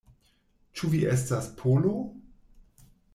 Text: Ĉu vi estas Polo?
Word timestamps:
Ĉu 0.79 0.89
vi 0.93 1.01
estas 1.15 1.49
Polo? 1.59 1.93